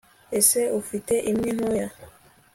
ese 0.39 0.59
ufite 0.81 1.13
imwe 1.31 1.49
ntoya 1.57 1.87